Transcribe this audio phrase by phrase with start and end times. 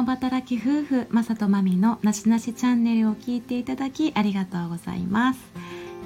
[0.00, 5.40] 共働き夫婦マサとマミのなしなしチャンネルを聞いていただきありがとうございます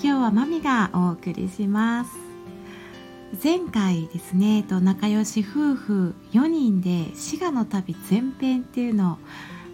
[0.02, 2.10] 今日はマミがお送りします
[3.40, 9.18] 前回ですねと仲良し夫婦4人で滋賀の旅前編っていうのを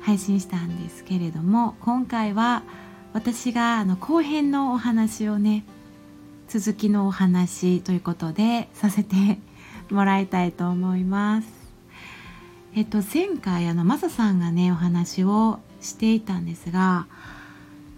[0.03, 2.63] 配信したんですけれども今回は
[3.15, 5.65] 私があの後編のお話をね
[6.47, 9.39] 続きのお話ということでさせて
[9.91, 11.60] もらいたいと思います。
[12.77, 17.07] えっと前回あのマサさんがねお話をしていたんですが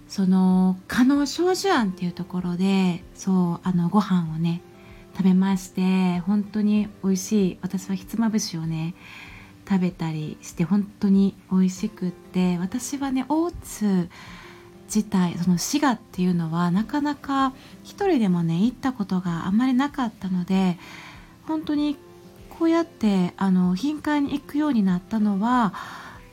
[0.09, 4.63] その加納少女庵っていうところでそうあのご飯をね
[5.15, 8.95] 食べまして本当に美味しい私はひつまぶしをね
[9.69, 14.09] 食べたりして本当に美味しくって私はね大津
[14.87, 20.79] 自体その滋賀っていうのはなかなか一人でもね行ったことがあんまりなかったので
[21.47, 21.97] 本当に
[22.59, 25.73] こうやってあの頻繁に行くようになったのは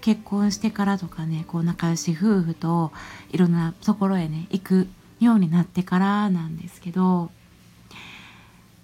[0.01, 2.91] 結婚してからとかねこう仲良し夫婦と
[3.31, 4.87] いろんなところへね行く
[5.19, 7.31] ようになってからなんですけど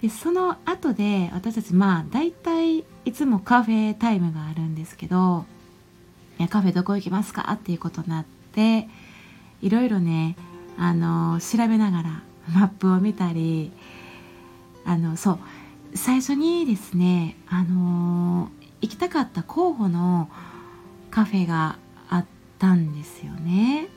[0.01, 5.45] でその後で私たちまあ大体いつもカフェタイムがあるんですけど
[6.39, 8.89] 「いやカフェどこ行きますか?」っていうことになって
[9.61, 10.35] いろいろね
[10.77, 12.21] あの調べながら
[12.53, 13.71] マップを見たり
[14.85, 15.39] あのそう
[15.95, 18.49] 最初にですねあの
[18.81, 20.29] 行きたかった候補の
[21.09, 21.79] カフェが
[22.09, 22.25] あっ
[22.59, 23.87] たんですよね。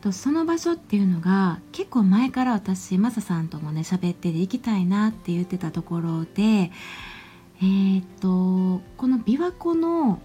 [0.00, 6.70] とその場所っていうのが結構前から私マサさんともね喋ってて行きたいなって言ってたところで
[7.60, 10.22] えー、っとこの琵琶湖の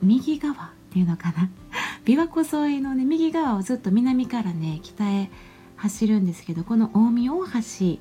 [0.00, 0.56] 右側っ
[0.92, 1.50] ていうのかな？
[2.06, 5.30] 琵琶湖沿いのね右側をずっと南からね北へ
[5.76, 7.98] 走るんですけどこの近江大橋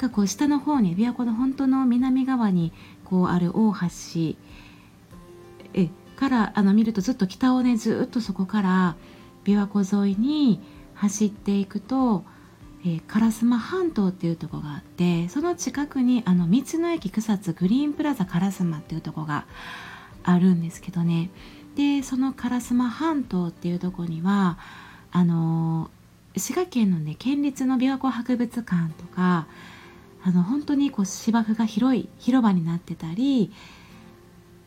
[0.00, 2.72] がこう下の方に琵琶湖の本当の南側に
[3.04, 4.36] こうある大橋
[5.74, 8.96] えからあの見るとずっと北をねずっとそこから
[9.44, 10.60] 琵琶湖沿いに
[10.94, 12.24] 走っていくと、
[12.84, 19.46] えー、烏丸半島っていうとこがあってその近くにあの道の駅草津グリーンプラザ烏丸っていうとこが
[20.22, 21.30] あるんですけどね。
[21.76, 24.58] でその烏丸半島っていうとこには
[25.12, 25.90] あの
[26.36, 29.46] 滋賀県のね県立の琵琶湖博物館とか
[30.22, 33.52] あの本当にこう芝生が広い広場になってたり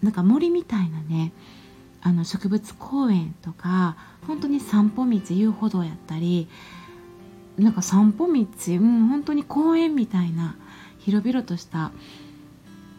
[0.01, 1.31] なんか森みたいなね
[2.01, 3.95] あの植物公園とか
[4.27, 6.49] 本当に散歩道遊歩道やったり
[7.57, 10.57] なんか散歩道、うん、本当に公園みたいな
[10.99, 11.91] 広々とした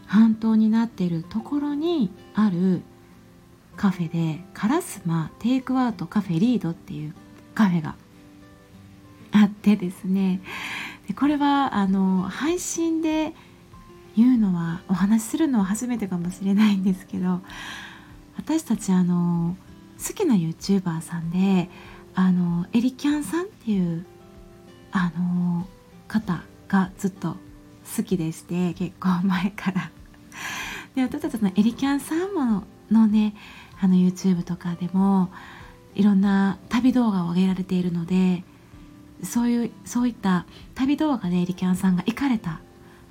[0.06, 2.82] 半島になってるところにある
[3.76, 7.14] カフェでカラスマテイクアウトカフェリードっていう
[7.54, 7.96] カフェが
[9.32, 10.40] あってですね。
[11.08, 13.32] でこれはあの配信で
[14.16, 17.40] 言うのはお話しするのは初めてかもしれないんですけど
[18.36, 19.56] 私たちあの
[20.06, 21.68] 好きな YouTuber さんで
[22.14, 24.06] あのエリキャンさんっていう
[24.92, 25.66] あの
[26.06, 27.36] 方がずっと
[27.96, 29.90] 好きでして結構前から。
[30.94, 33.34] で私たちのエリキャンさんものね
[33.80, 35.30] あの YouTube とかでも
[35.94, 38.44] いろんな旅動画を上げられているので
[39.24, 42.60] そういうそういった旅動画でリキャンさんが行かれた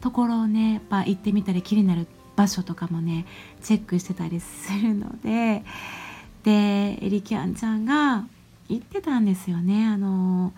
[0.02, 3.26] ところをねやっぱ行ってみたり気になる場所とかもね
[3.62, 5.64] チェックしてたりするので。
[6.44, 8.26] でエリキャンちゃんが
[8.70, 9.88] 言ってたんですよね。
[9.88, 10.54] あの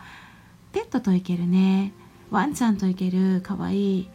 [0.74, 1.94] ペットと行けるね
[2.32, 4.10] ワンちゃんと行けるかわいい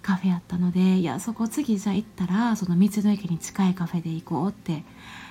[0.00, 4.84] カフェやったのでいやそこ次じゃあ行ったらその道の駅に近いカフェで行こうって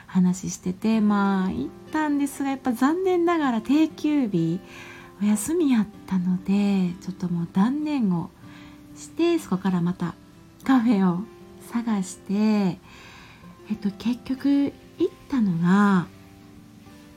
[0.06, 4.60] 話しててまあ行ったんですがやっぱ残念ながら定休日
[5.22, 8.30] お休みやったのでちょっともう断念を
[8.96, 10.16] してそこからまた
[10.64, 11.20] カフェを
[11.72, 12.78] 探してえ
[13.74, 16.08] っと結局行ったのが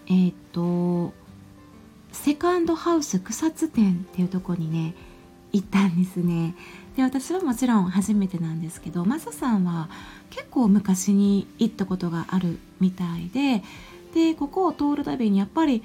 [0.07, 1.13] えっと
[2.13, 4.95] セカンドハウス草津店っていうとこにね
[5.53, 6.55] 行ったんですね。
[6.97, 9.89] で私はもちろん初めてなんですけどマサさんは
[10.31, 13.63] 結構昔に行ったことがあるみたいで
[14.13, 15.85] でここを通るたびにやっぱり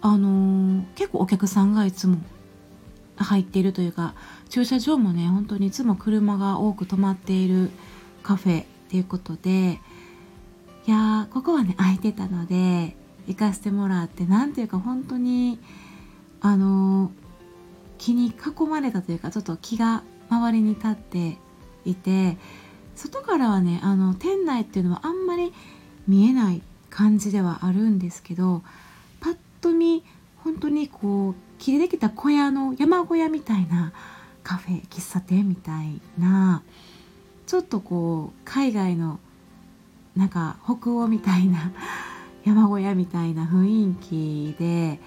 [0.00, 2.18] あのー、結構お客さんがいつも
[3.16, 4.14] 入っているというか
[4.48, 7.70] 駐車場もね本当にいつも車が多く止まっている
[8.22, 9.80] カフェっていうことで
[10.86, 12.96] いやここはね空いてたので
[13.26, 15.58] 行かせてもらって何ていうか本当に
[16.40, 17.10] あの
[17.98, 21.36] 気に囲まれたというかちょっと気が周りに立って
[21.84, 22.38] いて
[22.94, 25.52] 外からはねあの店内っていうのはあんまり
[26.06, 28.62] 見えない感じではあるんですけど
[29.60, 30.04] と見
[30.38, 33.92] 本当にこう切りできた小屋の山小屋みたいな
[34.42, 36.62] カフェ喫茶店みたいな
[37.46, 39.20] ちょっとこう海外の
[40.16, 41.72] なんか北欧みたいな
[42.44, 45.00] 山小屋みたいな雰囲気で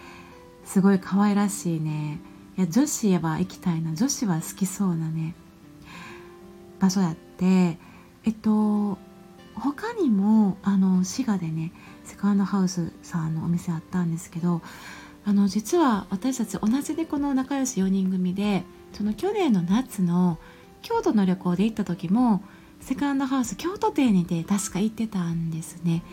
[0.66, 2.20] すごい可愛らしいね。
[2.58, 3.94] いや女子は行きたいな。
[3.96, 5.34] 女子は好きそうなね
[6.80, 7.78] 場所やって。
[8.24, 8.98] えっと
[9.56, 11.72] 他にもあの滋賀でね
[12.12, 14.62] セカンドハウスさんのお店あったんですけど
[15.24, 20.38] あの実は私たち同じでこの仲良し4人組でその去年の夏の
[20.82, 22.44] 京都の旅行で行った時も
[22.82, 26.04] セカンドハウス京都店にて確か行ってたんですね。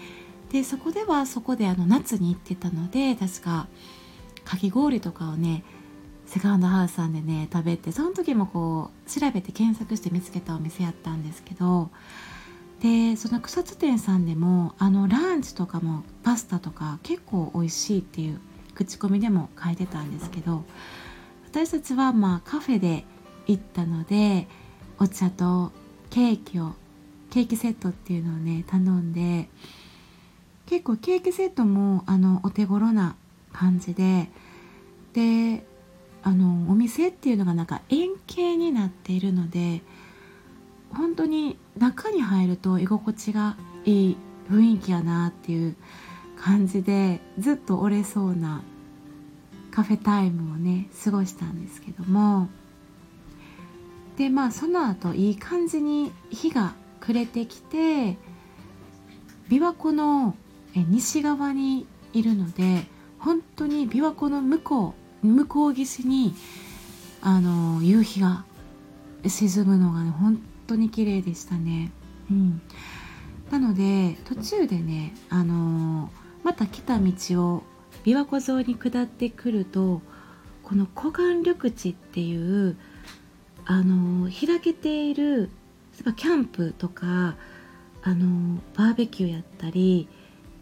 [0.53, 3.67] でそこではそこであの夏に行ってたので確か
[4.45, 5.65] かき氷とかをね
[6.27, 11.91] セカンドハウスさんでね食べてその時もこう調べて検索して見つけたお店やったんですけど
[12.81, 18.41] でその草津店さんでもあのランチとかもパスタとか結構美味しいっていう
[18.75, 20.63] 口コミでも書いてたんですけど
[21.51, 23.05] 私たちはまあカフェで
[23.47, 24.47] 行ったので
[25.01, 25.73] お茶と
[26.11, 26.75] ケーキを
[27.31, 29.49] ケーキセットっていうのをね頼んで
[30.67, 33.17] 結構ケーキセットもあのお手頃な
[33.53, 34.29] 感じで
[35.15, 35.65] で
[36.23, 39.83] あのお店っていうのがなんか円形になっているので
[40.93, 44.17] 本当に中に入ると居心地がいい
[44.51, 45.77] 雰囲気やなっていう
[46.37, 48.63] 感じでずっと折れそうな
[49.71, 52.49] カフェタイムをね過ごしたんですけども。
[54.17, 58.17] でまあその後いい感じに日が暮れてきて
[59.49, 60.35] 琵琶湖の
[60.75, 62.85] 西側にいるので
[63.21, 66.35] 本当に琵琶湖の向こう向こう岸に
[67.21, 68.45] あの夕日が
[69.25, 71.91] 沈むのがね本当に綺麗でしたね。
[72.31, 72.61] うん、
[73.51, 76.11] なので途中でねあの
[76.45, 77.13] また来た道
[77.43, 77.63] を
[78.05, 80.03] 琵琶湖沿いに下ってくると
[80.63, 82.77] この湖岸緑地っていう
[83.65, 85.49] あの開けている例
[86.01, 87.37] えばキャンプとか
[88.03, 90.09] あのバーベキューやったり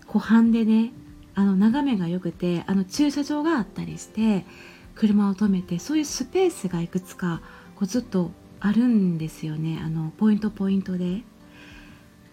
[0.06, 0.92] 湖畔でね
[1.34, 4.46] あの眺めが良くてあの駐車場があったりして
[4.94, 7.42] 車を止めてそういうスペースがいくつか
[7.74, 8.30] こうずっと
[8.60, 11.22] あるんですよねあのポイントポイントで。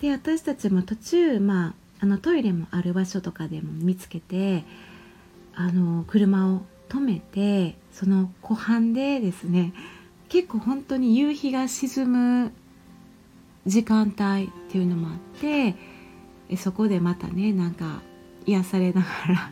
[0.02, 4.66] で私たちも途中、まあ、あのトイレもある場所とかでも見つけて
[5.56, 9.74] あの車を止めてその湖畔でですね
[10.28, 12.08] 結構本当に夕日が沈
[12.46, 12.52] む
[13.66, 15.76] 時間帯っていうのもあって
[16.58, 18.02] そこでまたねなんか
[18.46, 19.52] 癒されながら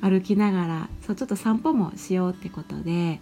[0.08, 3.20] 歩きながらそうちょっと散歩もしようってことで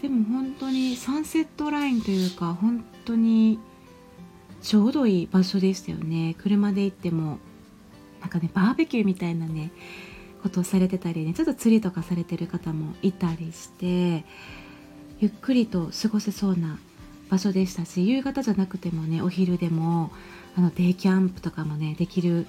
[0.00, 3.58] でも本当にサンセットラインというか本当に
[4.62, 6.34] ちょうどいい場所でしたよね。
[6.38, 7.38] 車で行っても
[8.20, 9.70] なんかねバーベキューみたいなね
[10.42, 14.24] ことをされてたりねちょっと釣りとかされてる方もいたりして
[15.20, 16.78] ゆっくりと過ごせそうな
[17.30, 20.10] 場所でしたし夕方じゃなくてもねお昼でも
[20.56, 22.46] あのデイキャンプとかもねできる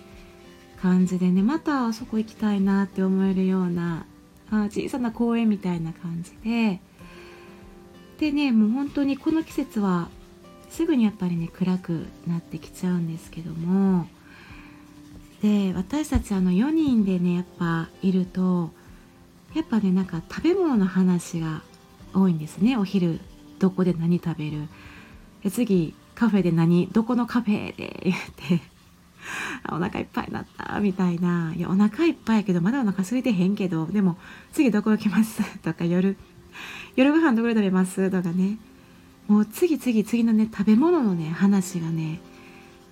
[0.82, 4.06] 感じでねまたあそこ行きたいなって思えるような
[4.52, 6.82] あ小さな公園みたいな感じで
[8.20, 10.10] でねもう本当にこの季節は
[10.70, 14.08] すぐにやっぱりね暗くなってきちゃうんですけども。
[15.42, 18.72] で私たちあの4人でねやっぱいると
[19.54, 21.62] やっぱねなんか食べ物の話が
[22.14, 22.78] 多いんですね。
[22.78, 23.20] お昼
[23.60, 24.70] どこで何食べる。
[25.44, 28.62] で次カフェで何どこのカフェで言って。
[29.72, 30.80] お腹いっぱいになった。
[30.80, 31.54] みたいな。
[31.56, 33.86] いやお腹いっぱいやけどまだお腹空いてへんけど。
[33.86, 34.18] でも
[34.52, 35.42] 次どこ行きます？
[35.60, 36.18] とか夜。
[36.96, 38.10] 夜ご飯どこで食べます？
[38.10, 38.58] とかね。
[39.28, 42.20] もう次々次のね食べ物のね話がね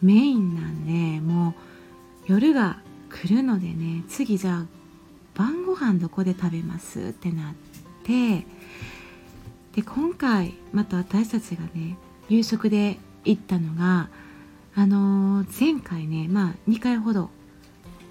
[0.01, 4.65] メインなんでもう夜が来るのでね次じゃあ
[5.35, 6.99] 晩ご飯どこで食べます？
[6.99, 7.53] ってなっ
[8.03, 8.45] て
[9.75, 11.97] で今回また私たちがね
[12.29, 14.09] 夕食で行ったのが
[14.73, 17.29] あのー、前回ねまあ2回ほど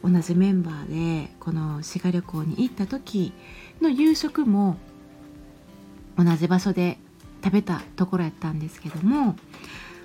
[0.04, 3.32] 同じメンバーでこの滋賀旅行に行った時
[3.80, 4.76] の夕食も
[6.16, 6.98] 同じ場所で
[7.42, 9.36] 食べたところやったんですけども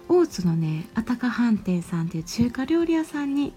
[0.08, 3.54] 大津のねあたか飯店さんっていう中華料理屋さんに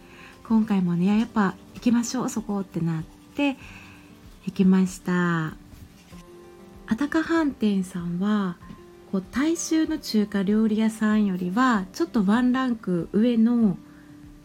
[0.49, 3.03] 今回もねやっぱ行きましょうそこってなっ
[3.35, 3.57] て
[4.47, 5.57] 行きました。
[6.91, 8.57] あたか飯店さんは
[9.13, 13.77] こう大衆の中華料理屋さんよりはちょっとワンランク上の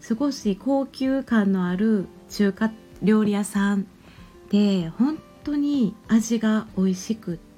[0.00, 2.70] 少し高級感のある中華
[3.02, 3.86] 料理屋さん
[4.50, 7.53] で本当に味が美味しくて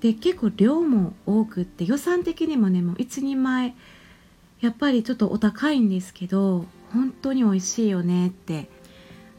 [0.00, 3.74] で結構量も多くって予算的にもねもう1人前
[4.60, 8.68] やっぱりちょっとお高いんですけど本当に美味しいよねって、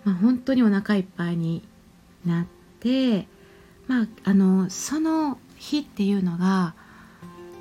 [0.04, 1.64] まあ、本当にお腹いっぱいに
[2.26, 2.46] なっ
[2.80, 3.28] て
[3.88, 6.74] まああのその日っていうのが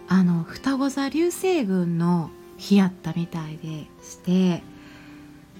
[0.09, 4.63] あの双子座流星群の日やったみたいでして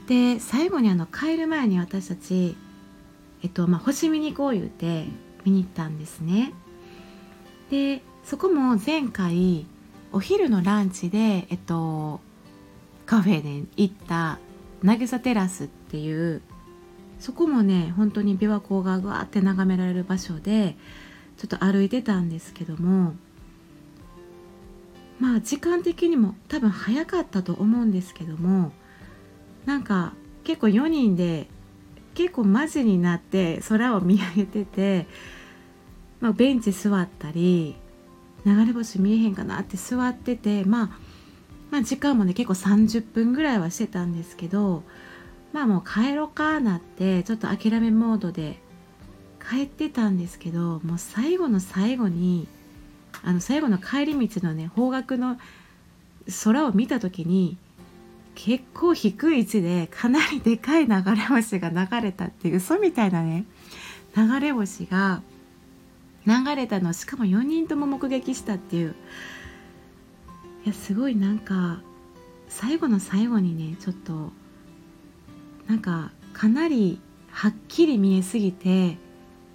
[0.07, 2.57] で最後にあの帰る前に私たち、
[3.43, 5.07] えっとまあ、星見に行こう言うて
[5.45, 6.53] 見に行ったんですね。
[7.71, 9.67] でそこも前回
[10.13, 12.21] お昼のランチで、えっと、
[13.07, 14.39] カフェで行った
[14.83, 16.43] 渚テラスっていう
[17.19, 20.77] そこもね本当に琵琶湖がぐわって眺められる場所で
[21.37, 23.15] ちょっと歩いてたんですけども
[25.19, 28.73] まあ時間的にも多分早かったと思うんですけども
[29.67, 31.47] なんか結構4人で
[32.21, 35.07] 結構マジになって空を見上げてて、
[36.21, 37.77] まあ、ベンチ座ったり
[38.45, 40.87] 流れ星見えへんかなって座ってて、まあ、
[41.71, 44.83] まあ時間もね結構30分ぐらいはしてたんですけど
[45.55, 48.61] まあもう帰ろうかなってちょっと諦めモードで
[49.51, 52.47] 帰ってたんですけどもう最後の最後に
[53.25, 55.39] あの最後の帰り道のね方角の
[56.45, 57.57] 空を見た時に
[58.43, 63.45] 結構低い位置でかなりでかい流れ星が流れたっていう嘘みたいなね
[64.17, 65.21] 流れ星が
[66.27, 68.95] 流れたのしかも4人とも目撃したっていう。
[70.65, 71.81] いやすごいなんか
[72.49, 74.31] 最後の最後にねちょっと
[75.67, 76.99] なんかかなり
[77.31, 78.97] はっきり見えすぎて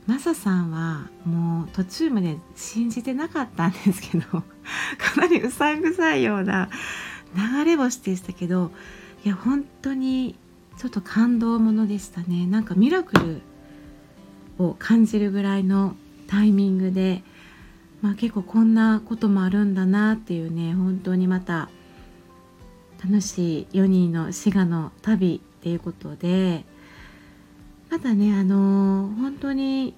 [0.05, 4.43] マサさんはもう途中まで信じてなかったんですけど
[4.97, 6.69] かなりうさんくさいような
[7.35, 8.71] 流れ星でしたけど
[9.23, 10.35] いや本当に
[10.77, 12.45] ちょっと感動ものでしたね。
[12.45, 13.41] なんかミラクル
[14.57, 15.95] を感じるぐらいの
[16.27, 17.23] タイミングで、
[18.01, 21.69] まあ、結構こんなこともあるんだなっていうね本当にまた
[23.03, 26.65] 楽しい4人の滋賀の旅っていうことで
[27.89, 29.93] またねあのー、本当に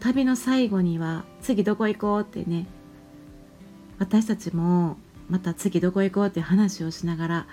[0.00, 2.66] 旅の最後には次どこ行こうってね
[3.98, 4.96] 私たちも
[5.28, 7.46] また次どこ行こうって話をしながら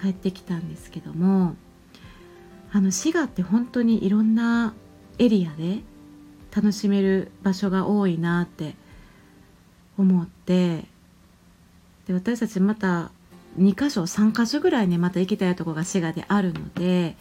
[0.00, 1.56] 帰ってきたんですけども
[2.72, 4.74] あの滋賀って本当にいろんな
[5.18, 5.80] エリアで
[6.54, 8.74] 楽しめる場所が多いなって
[9.98, 10.84] 思って
[12.06, 13.10] で私たちまた
[13.58, 17.16] 2箇所3箇所ぐらいねまた行きたいとこが滋賀であるので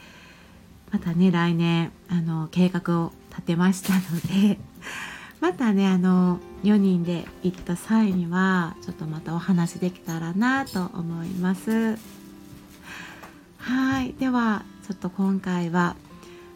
[0.91, 4.59] またね来年あの計画を立てましたので
[5.45, 11.99] またねあの4人で行った際にはちょっとまたお話できたらなと思います。
[13.59, 14.13] はい。
[14.13, 15.95] ではちょっと今回は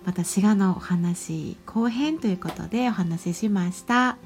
[0.08, 4.18] また滋賀のお話後編ということでお話ししました。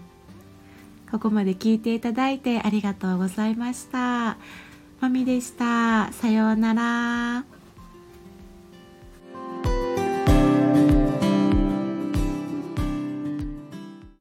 [1.12, 4.38] ここまで聞いていただいてありがとうございました。
[5.02, 6.14] まみでした。
[6.14, 7.53] さようなら。